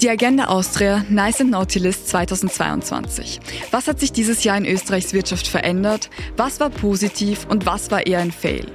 [0.00, 3.40] Die Agenda Austria Nice and Naughty List 2022.
[3.70, 6.10] Was hat sich dieses Jahr in Österreichs Wirtschaft verändert?
[6.36, 8.66] Was war positiv und was war eher ein Fail?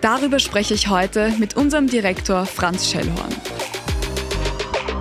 [0.00, 3.34] Darüber spreche ich heute mit unserem Direktor Franz Schellhorn.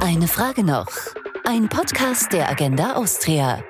[0.02, 0.88] Eine Frage noch.
[1.44, 3.64] Ein Podcast der Agenda Austria.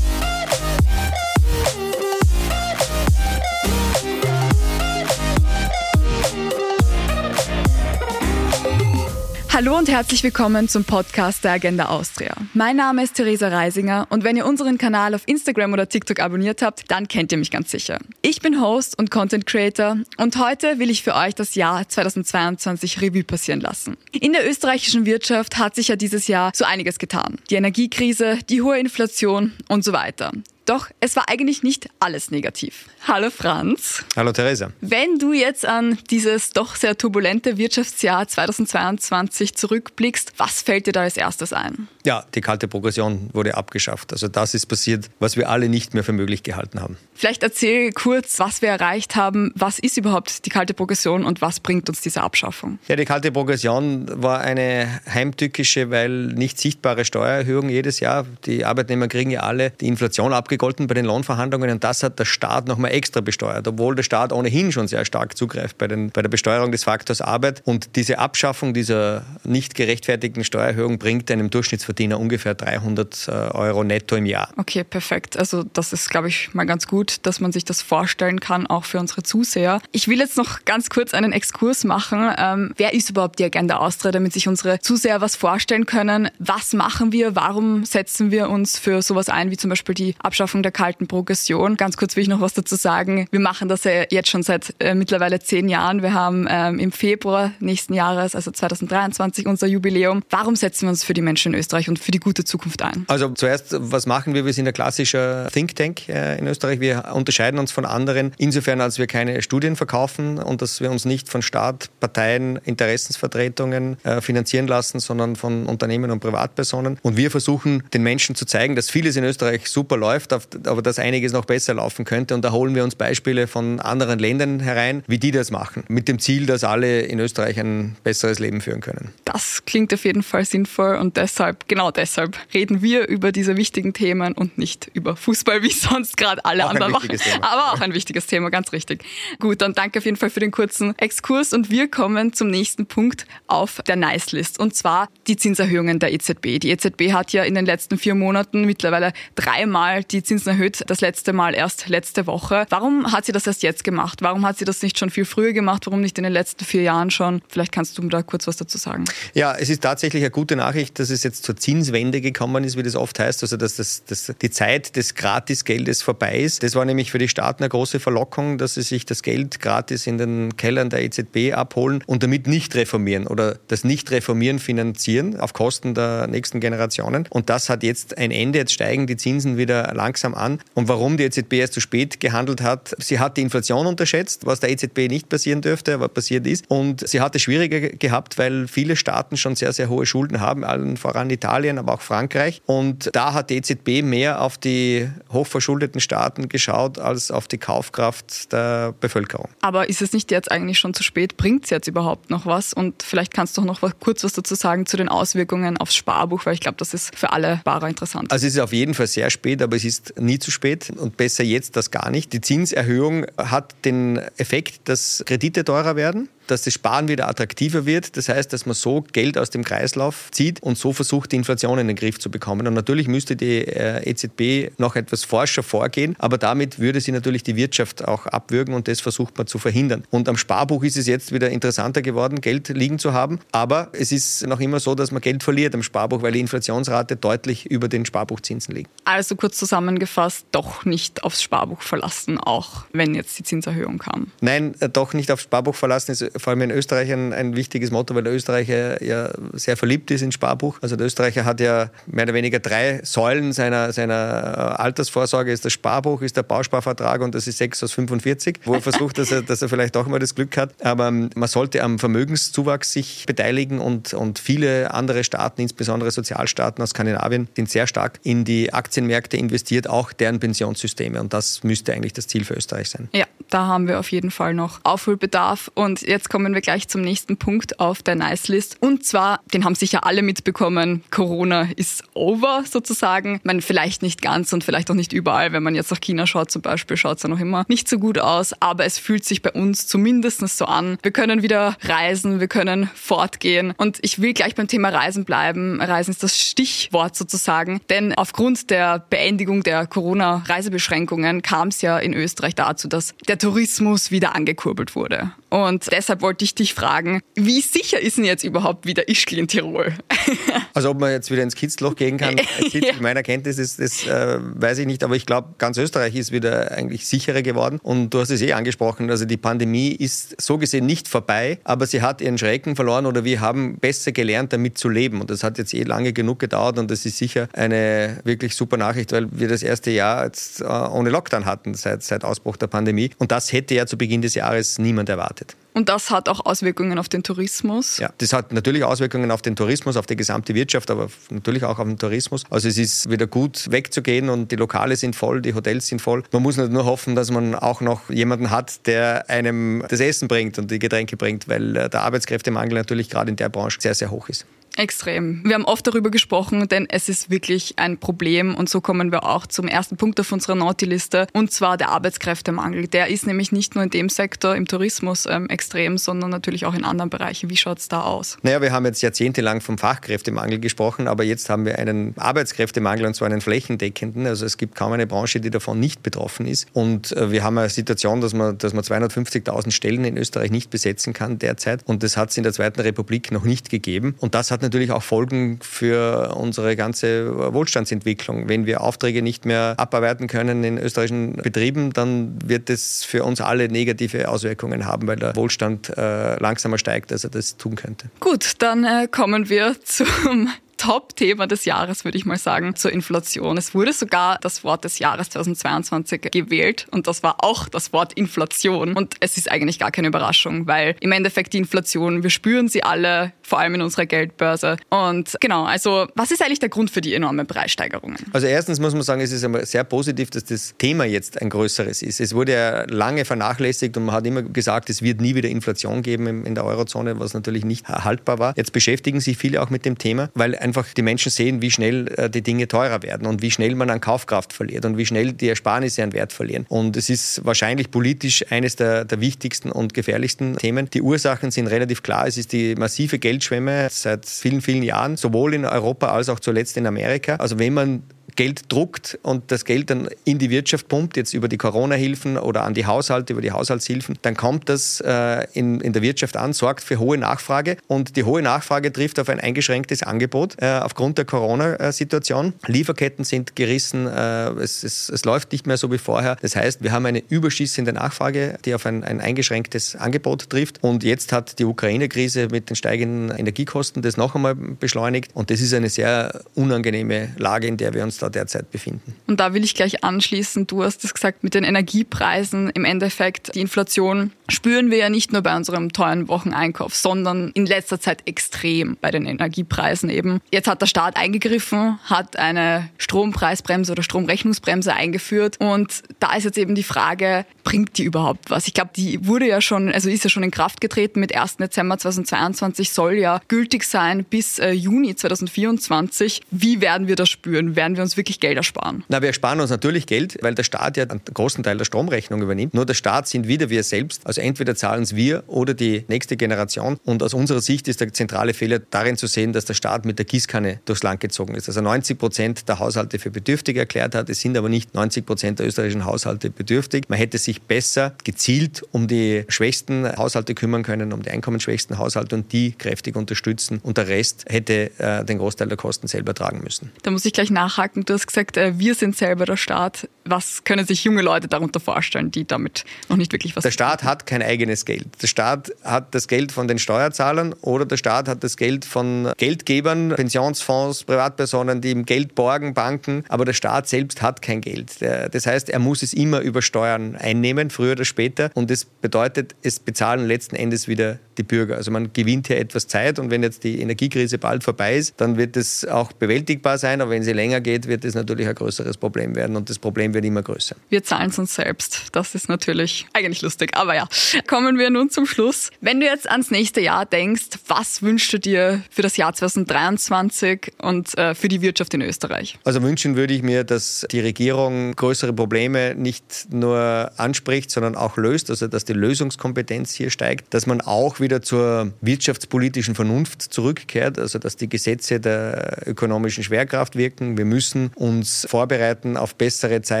[9.53, 12.33] Hallo und herzlich willkommen zum Podcast der Agenda Austria.
[12.53, 16.61] Mein Name ist Theresa Reisinger und wenn ihr unseren Kanal auf Instagram oder TikTok abonniert
[16.61, 17.99] habt, dann kennt ihr mich ganz sicher.
[18.21, 23.01] Ich bin Host und Content Creator und heute will ich für euch das Jahr 2022
[23.01, 23.97] Revue passieren lassen.
[24.13, 27.35] In der österreichischen Wirtschaft hat sich ja dieses Jahr so einiges getan.
[27.49, 30.31] Die Energiekrise, die hohe Inflation und so weiter.
[30.65, 32.85] Doch es war eigentlich nicht alles negativ.
[33.07, 34.03] Hallo Franz.
[34.15, 34.71] Hallo Theresa.
[34.79, 41.01] Wenn du jetzt an dieses doch sehr turbulente Wirtschaftsjahr 2022 zurückblickst, was fällt dir da
[41.01, 41.87] als erstes ein?
[42.03, 44.11] Ja, die kalte Progression wurde abgeschafft.
[44.11, 46.97] Also das ist passiert, was wir alle nicht mehr für möglich gehalten haben.
[47.13, 49.51] Vielleicht erzähl kurz, was wir erreicht haben.
[49.55, 52.79] Was ist überhaupt die kalte Progression und was bringt uns diese Abschaffung?
[52.87, 58.25] Ja, die kalte Progression war eine heimtückische, weil nicht sichtbare Steuererhöhung jedes Jahr.
[58.45, 62.25] Die Arbeitnehmer kriegen ja alle die Inflation abgegolten bei den Lohnverhandlungen und das hat der
[62.25, 66.21] Staat nochmal extra besteuert, obwohl der Staat ohnehin schon sehr stark zugreift bei, den, bei
[66.21, 67.61] der Besteuerung des Faktors Arbeit.
[67.65, 74.15] Und diese Abschaffung dieser nicht gerechtfertigten Steuererhöhung bringt einem Durchschnittsverdiener ungefähr 300 äh, Euro netto
[74.15, 74.49] im Jahr.
[74.57, 75.37] Okay, perfekt.
[75.37, 78.85] Also das ist, glaube ich, mal ganz gut dass man sich das vorstellen kann, auch
[78.85, 79.81] für unsere Zuseher.
[79.91, 82.33] Ich will jetzt noch ganz kurz einen Exkurs machen.
[82.37, 86.29] Ähm, wer ist überhaupt die Agenda Austria, damit sich unsere Zuseher was vorstellen können?
[86.39, 87.35] Was machen wir?
[87.35, 91.77] Warum setzen wir uns für sowas ein, wie zum Beispiel die Abschaffung der kalten Progression?
[91.77, 93.27] Ganz kurz will ich noch was dazu sagen.
[93.31, 96.01] Wir machen das ja jetzt schon seit äh, mittlerweile zehn Jahren.
[96.01, 100.21] Wir haben ähm, im Februar nächsten Jahres, also 2023, unser Jubiläum.
[100.29, 103.05] Warum setzen wir uns für die Menschen in Österreich und für die gute Zukunft ein?
[103.07, 104.45] Also zuerst, was machen wir?
[104.45, 106.79] Wir sind ein klassischer Think Tank äh, in Österreich.
[106.79, 111.05] Wir unterscheiden uns von anderen insofern, als wir keine Studien verkaufen und dass wir uns
[111.05, 116.97] nicht von Staat, Parteien, Interessensvertretungen äh, finanzieren lassen, sondern von Unternehmen und Privatpersonen.
[117.01, 120.99] Und wir versuchen den Menschen zu zeigen, dass vieles in Österreich super läuft, aber dass
[120.99, 122.35] einiges noch besser laufen könnte.
[122.35, 126.07] Und da holen wir uns Beispiele von anderen Ländern herein, wie die das machen, mit
[126.07, 129.09] dem Ziel, dass alle in Österreich ein besseres Leben führen können.
[129.25, 133.93] Das klingt auf jeden Fall sinnvoll und deshalb, genau deshalb, reden wir über diese wichtigen
[133.93, 137.49] Themen und nicht über Fußball, wie sonst gerade alle anderen wichtiges Thema.
[137.49, 139.05] Aber auch ein wichtiges Thema, ganz richtig.
[139.39, 142.87] Gut, dann danke auf jeden Fall für den kurzen Exkurs und wir kommen zum nächsten
[142.87, 146.59] Punkt auf der Nice-List und zwar die Zinserhöhungen der EZB.
[146.59, 150.99] Die EZB hat ja in den letzten vier Monaten mittlerweile dreimal die Zinsen erhöht, das
[150.99, 152.65] letzte Mal erst letzte Woche.
[152.67, 154.21] Warum hat sie das erst jetzt gemacht?
[154.21, 155.85] Warum hat sie das nicht schon viel früher gemacht?
[155.85, 157.41] Warum nicht in den letzten vier Jahren schon?
[157.47, 159.05] Vielleicht kannst du da kurz was dazu sagen.
[159.33, 162.83] Ja, es ist tatsächlich eine gute Nachricht, dass es jetzt zur Zinswende gekommen ist, wie
[162.83, 166.63] das oft heißt, also dass das, dass die Zeit des Gratisgeldes vorbei ist.
[166.63, 170.07] Das war nämlich für die Staaten eine große Verlockung, dass sie sich das Geld gratis
[170.07, 175.53] in den Kellern der EZB abholen und damit nicht reformieren oder das Nicht-Reformieren finanzieren auf
[175.53, 177.27] Kosten der nächsten Generationen.
[177.29, 178.59] Und das hat jetzt ein Ende.
[178.59, 180.59] Jetzt steigen die Zinsen wieder langsam an.
[180.73, 184.59] Und warum die EZB erst zu spät gehandelt hat, sie hat die Inflation unterschätzt, was
[184.59, 186.65] der EZB nicht passieren dürfte, aber passiert ist.
[186.69, 190.63] Und sie hat es schwieriger gehabt, weil viele Staaten schon sehr, sehr hohe Schulden haben,
[190.63, 192.61] allen voran Italien, aber auch Frankreich.
[192.65, 198.51] Und da hat die EZB mehr auf die hochverschuldeten Staaten geschaut als auf die Kaufkraft
[198.51, 199.49] der Bevölkerung.
[199.61, 201.37] Aber ist es nicht jetzt eigentlich schon zu spät?
[201.37, 202.73] Bringt es jetzt überhaupt noch was?
[202.73, 206.53] Und vielleicht kannst du noch kurz was dazu sagen zu den Auswirkungen aufs Sparbuch, weil
[206.53, 208.31] ich glaube, das ist für alle Sparer interessant.
[208.31, 211.17] Also es ist auf jeden Fall sehr spät, aber es ist nie zu spät und
[211.17, 212.33] besser jetzt das gar nicht.
[212.33, 218.17] Die Zinserhöhung hat den Effekt, dass Kredite teurer werden dass das Sparen wieder attraktiver wird.
[218.17, 221.79] Das heißt, dass man so Geld aus dem Kreislauf zieht und so versucht, die Inflation
[221.79, 222.67] in den Griff zu bekommen.
[222.67, 227.43] Und natürlich müsste die äh, EZB noch etwas forscher vorgehen, aber damit würde sie natürlich
[227.43, 230.03] die Wirtschaft auch abwürgen und das versucht man zu verhindern.
[230.09, 234.11] Und am Sparbuch ist es jetzt wieder interessanter geworden, Geld liegen zu haben, aber es
[234.11, 237.87] ist noch immer so, dass man Geld verliert am Sparbuch, weil die Inflationsrate deutlich über
[237.87, 238.89] den Sparbuchzinsen liegt.
[239.05, 244.31] Also kurz zusammengefasst, doch nicht aufs Sparbuch verlassen, auch wenn jetzt die Zinserhöhung kam.
[244.41, 247.91] Nein, äh, doch nicht aufs Sparbuch verlassen ist vor allem in Österreich ein, ein, wichtiges
[247.91, 250.79] Motto, weil der Österreicher ja sehr verliebt ist ins Sparbuch.
[250.81, 255.51] Also der Österreicher hat ja mehr oder weniger drei Säulen seiner, seiner äh, Altersvorsorge.
[255.51, 259.17] Ist das Sparbuch, ist der Bausparvertrag und das ist 6 aus 45, wo er versucht,
[259.17, 260.73] dass er, dass er vielleicht auch mal das Glück hat.
[260.83, 266.81] Aber ähm, man sollte am Vermögenszuwachs sich beteiligen und, und viele andere Staaten, insbesondere Sozialstaaten
[266.81, 271.19] aus Skandinavien, sind sehr stark in die Aktienmärkte investiert, auch deren Pensionssysteme.
[271.19, 273.09] Und das müsste eigentlich das Ziel für Österreich sein.
[273.13, 275.71] Ja, da haben wir auf jeden Fall noch Aufholbedarf.
[275.73, 278.77] Und jetzt kommen wir gleich zum nächsten Punkt auf der Nice-List.
[278.79, 283.41] Und zwar, den haben sicher alle mitbekommen, Corona ist over sozusagen.
[283.43, 285.51] Man vielleicht nicht ganz und vielleicht auch nicht überall.
[285.51, 287.99] Wenn man jetzt nach China schaut zum Beispiel, schaut es ja noch immer nicht so
[287.99, 288.53] gut aus.
[288.61, 290.97] Aber es fühlt sich bei uns zumindest so an.
[291.03, 293.73] Wir können wieder reisen, wir können fortgehen.
[293.75, 295.81] Und ich will gleich beim Thema Reisen bleiben.
[295.81, 297.81] Reisen ist das Stichwort sozusagen.
[297.89, 304.11] Denn aufgrund der Beendigung der Corona-Reisebeschränkungen kam es ja in Österreich dazu, dass der Tourismus
[304.11, 305.31] wieder angekurbelt wurde.
[305.49, 309.47] Und deshalb wollte ich dich fragen, wie sicher ist denn jetzt überhaupt wieder Ischgl in
[309.47, 309.93] Tirol?
[310.73, 312.35] also ob man jetzt wieder ins Kitzloch gehen kann,
[312.73, 312.93] ja.
[312.99, 316.71] meiner Kenntnis ist, das äh, weiß ich nicht, aber ich glaube, ganz Österreich ist wieder
[316.71, 317.79] eigentlich sicherer geworden.
[317.81, 321.87] Und du hast es eh angesprochen, also die Pandemie ist so gesehen nicht vorbei, aber
[321.87, 325.21] sie hat ihren Schrecken verloren oder wir haben besser gelernt, damit zu leben.
[325.21, 328.75] Und das hat jetzt eh lange genug gedauert und das ist sicher eine wirklich super
[328.75, 332.67] Nachricht, weil wir das erste Jahr jetzt äh, ohne Lockdown hatten seit, seit Ausbruch der
[332.67, 333.11] Pandemie.
[333.17, 335.55] Und das hätte ja zu Beginn des Jahres niemand erwartet.
[335.73, 337.97] Und das hat auch Auswirkungen auf den Tourismus?
[337.97, 341.79] Ja, das hat natürlich Auswirkungen auf den Tourismus, auf die gesamte Wirtschaft, aber natürlich auch
[341.79, 342.43] auf den Tourismus.
[342.49, 346.23] Also es ist wieder gut wegzugehen und die Lokale sind voll, die Hotels sind voll.
[346.31, 350.59] Man muss nur hoffen, dass man auch noch jemanden hat, der einem das Essen bringt
[350.59, 354.11] und die Getränke bringt, weil äh, der Arbeitskräftemangel natürlich gerade in der Branche sehr, sehr
[354.11, 354.45] hoch ist.
[354.77, 355.41] Extrem.
[355.43, 359.25] Wir haben oft darüber gesprochen, denn es ist wirklich ein Problem und so kommen wir
[359.25, 362.87] auch zum ersten Punkt auf unserer Nautiliste und zwar der Arbeitskräftemangel.
[362.87, 366.73] Der ist nämlich nicht nur in dem Sektor im Tourismus ähm, extrem, sondern natürlich auch
[366.73, 367.49] in anderen Bereichen.
[367.49, 368.37] Wie schaut es da aus?
[368.43, 373.13] Naja, wir haben jetzt jahrzehntelang vom Fachkräftemangel gesprochen, aber jetzt haben wir einen Arbeitskräftemangel und
[373.13, 374.25] zwar einen flächendeckenden.
[374.25, 376.67] Also es gibt kaum eine Branche, die davon nicht betroffen ist.
[376.71, 380.69] Und äh, wir haben eine Situation, dass man, dass man 250.000 Stellen in Österreich nicht
[380.69, 384.15] besetzen kann derzeit und das hat es in der Zweiten Republik noch nicht gegeben.
[384.19, 388.47] Und das hat hat natürlich auch Folgen für unsere ganze Wohlstandsentwicklung.
[388.47, 393.41] Wenn wir Aufträge nicht mehr abarbeiten können in österreichischen Betrieben, dann wird es für uns
[393.41, 398.09] alle negative Auswirkungen haben, weil der Wohlstand äh, langsamer steigt, als er das tun könnte.
[398.19, 400.49] Gut, dann äh, kommen wir zum
[400.81, 403.55] Top-Thema des Jahres, würde ich mal sagen, zur Inflation.
[403.55, 408.13] Es wurde sogar das Wort des Jahres 2022 gewählt und das war auch das Wort
[408.13, 408.93] Inflation.
[408.93, 412.81] Und es ist eigentlich gar keine Überraschung, weil im Endeffekt die Inflation, wir spüren sie
[412.81, 414.77] alle, vor allem in unserer Geldbörse.
[414.89, 418.17] Und genau, also was ist eigentlich der Grund für die enormen Preissteigerungen?
[418.33, 422.01] Also erstens muss man sagen, es ist sehr positiv, dass das Thema jetzt ein größeres
[422.01, 422.19] ist.
[422.19, 426.01] Es wurde ja lange vernachlässigt und man hat immer gesagt, es wird nie wieder Inflation
[426.01, 428.55] geben in der Eurozone, was natürlich nicht haltbar war.
[428.57, 431.69] Jetzt beschäftigen sich viele auch mit dem Thema, weil ein einfach die Menschen sehen, wie
[431.69, 435.05] schnell äh, die Dinge teurer werden und wie schnell man an Kaufkraft verliert und wie
[435.05, 436.65] schnell die Ersparnisse an Wert verlieren.
[436.69, 440.89] Und es ist wahrscheinlich politisch eines der, der wichtigsten und gefährlichsten Themen.
[440.89, 442.25] Die Ursachen sind relativ klar.
[442.25, 446.77] Es ist die massive Geldschwemme seit vielen, vielen Jahren, sowohl in Europa als auch zuletzt
[446.77, 447.35] in Amerika.
[447.35, 448.03] Also wenn man
[448.35, 452.63] Geld druckt und das Geld dann in die Wirtschaft pumpt, jetzt über die Corona-Hilfen oder
[452.63, 456.53] an die Haushalte, über die Haushaltshilfen, dann kommt das äh, in, in der Wirtschaft an,
[456.53, 461.17] sorgt für hohe Nachfrage und die hohe Nachfrage trifft auf ein eingeschränktes Angebot äh, aufgrund
[461.17, 462.53] der Corona-Situation.
[462.67, 466.37] Lieferketten sind gerissen, äh, es, es, es, läuft nicht mehr so wie vorher.
[466.41, 471.03] Das heißt, wir haben eine überschießende Nachfrage, die auf ein, ein eingeschränktes Angebot trifft und
[471.03, 475.73] jetzt hat die Ukraine-Krise mit den steigenden Energiekosten das noch einmal beschleunigt und das ist
[475.73, 479.15] eine sehr unangenehme Lage, in der wir uns da derzeit befinden.
[479.27, 483.55] Und da will ich gleich anschließen, du hast es gesagt, mit den Energiepreisen im Endeffekt,
[483.55, 488.27] die Inflation spüren wir ja nicht nur bei unserem teuren Wocheneinkauf, sondern in letzter Zeit
[488.27, 490.41] extrem bei den Energiepreisen eben.
[490.51, 496.57] Jetzt hat der Staat eingegriffen, hat eine Strompreisbremse oder Stromrechnungsbremse eingeführt und da ist jetzt
[496.57, 498.67] eben die Frage, bringt die überhaupt was?
[498.67, 501.57] Ich glaube, die wurde ja schon, also ist ja schon in Kraft getreten mit 1.
[501.57, 506.41] Dezember 2022, soll ja gültig sein bis äh, Juni 2024.
[506.51, 507.75] Wie werden wir das spüren?
[507.75, 509.03] Werden wir uns wirklich Geld ersparen?
[509.07, 512.41] Na, wir sparen uns natürlich Geld, weil der Staat ja einen großen Teil der Stromrechnung
[512.41, 512.73] übernimmt.
[512.73, 514.25] Nur der Staat sind wieder wir selbst.
[514.25, 516.97] Also entweder zahlen es wir oder die nächste Generation.
[517.05, 520.17] Und aus unserer Sicht ist der zentrale Fehler darin zu sehen, dass der Staat mit
[520.19, 521.67] der Gießkanne durchs Land gezogen ist.
[521.67, 524.29] Also 90 Prozent der Haushalte für bedürftig erklärt hat.
[524.29, 527.05] Es sind aber nicht 90 Prozent der österreichischen Haushalte bedürftig.
[527.09, 532.35] Man hätte sich besser gezielt um die schwächsten Haushalte kümmern können, um die einkommensschwächsten Haushalte
[532.35, 533.79] und die kräftig unterstützen.
[533.83, 536.91] Und der Rest hätte äh, den Großteil der Kosten selber tragen müssen.
[537.03, 538.00] Da muss ich gleich nachhaken.
[538.05, 540.09] Du hast gesagt, äh, wir sind selber der Staat.
[540.25, 544.03] Was können sich junge Leute darunter vorstellen, die damit noch nicht wirklich was Der Staat
[544.03, 545.07] hat kein eigenes Geld.
[545.21, 549.31] Der Staat hat das Geld von den Steuerzahlern oder der Staat hat das Geld von
[549.37, 553.23] Geldgebern, Pensionsfonds, Privatpersonen, die ihm Geld borgen, Banken.
[553.29, 555.01] Aber der Staat selbst hat kein Geld.
[555.01, 558.51] Das heißt, er muss es immer über Steuern einnehmen, früher oder später.
[558.53, 561.77] Und das bedeutet, es bezahlen letzten Endes wieder die Bürger.
[561.77, 565.37] Also man gewinnt hier etwas Zeit und wenn jetzt die Energiekrise bald vorbei ist, dann
[565.37, 567.01] wird es auch bewältigbar sein.
[567.01, 569.55] Aber wenn sie länger geht, wird es natürlich ein größeres Problem werden.
[569.55, 570.75] Und das Problem Problem wird immer größer.
[570.89, 572.03] Wir zahlen es uns selbst.
[572.11, 573.71] Das ist natürlich eigentlich lustig.
[573.75, 574.07] Aber ja,
[574.47, 575.71] kommen wir nun zum Schluss.
[575.81, 580.73] Wenn du jetzt ans nächste Jahr denkst, was wünschst du dir für das Jahr 2023
[580.81, 582.57] und äh, für die Wirtschaft in Österreich?
[582.63, 588.17] Also wünschen würde ich mir, dass die Regierung größere Probleme nicht nur anspricht, sondern auch
[588.17, 594.19] löst, also dass die Lösungskompetenz hier steigt, dass man auch wieder zur wirtschaftspolitischen Vernunft zurückkehrt,
[594.19, 597.37] also dass die Gesetze der ökonomischen Schwerkraft wirken.
[597.37, 600.00] Wir müssen uns vorbereiten auf bessere Zeiten,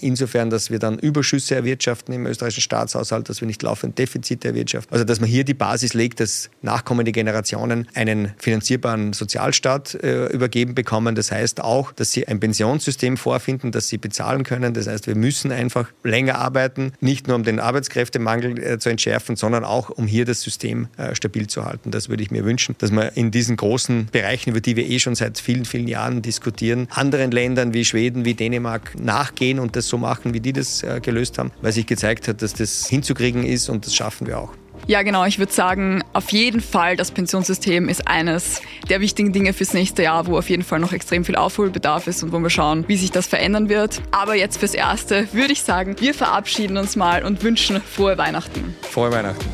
[0.00, 4.92] insofern, dass wir dann Überschüsse erwirtschaften im österreichischen Staatshaushalt, dass wir nicht laufend Defizite erwirtschaften.
[4.92, 10.74] Also dass man hier die Basis legt, dass nachkommende Generationen einen finanzierbaren Sozialstaat äh, übergeben
[10.74, 11.14] bekommen.
[11.14, 14.74] Das heißt auch, dass sie ein Pensionssystem vorfinden, das sie bezahlen können.
[14.74, 19.36] Das heißt, wir müssen einfach länger arbeiten, nicht nur um den Arbeitskräftemangel äh, zu entschärfen,
[19.36, 21.90] sondern auch um hier das System äh, stabil zu halten.
[21.90, 24.98] Das würde ich mir wünschen, dass man in diesen großen Bereichen, über die wir eh
[24.98, 28.92] schon seit vielen, vielen Jahren diskutieren, anderen Ländern wie Schweden, wie Dänemark
[29.24, 32.42] nachgehen und das so machen, wie die das äh, gelöst haben, weil sich gezeigt hat,
[32.42, 34.52] dass das hinzukriegen ist und das schaffen wir auch.
[34.86, 35.24] Ja, genau.
[35.24, 40.02] Ich würde sagen, auf jeden Fall, das Pensionssystem ist eines der wichtigen Dinge fürs nächste
[40.02, 42.96] Jahr, wo auf jeden Fall noch extrem viel Aufholbedarf ist und wo wir schauen, wie
[42.96, 44.02] sich das verändern wird.
[44.10, 48.76] Aber jetzt fürs Erste würde ich sagen, wir verabschieden uns mal und wünschen frohe Weihnachten.
[48.82, 49.46] Frohe Weihnachten.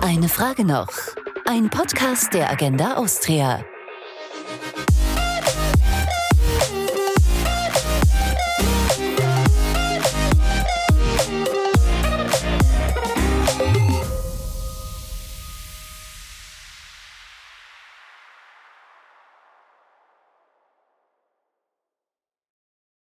[0.00, 0.88] Eine Frage noch.
[1.44, 3.64] Ein Podcast der Agenda Austria.